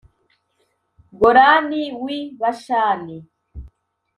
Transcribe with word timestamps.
Golani 1.19 1.83
wi 2.03 2.17
Bashani 2.39 3.17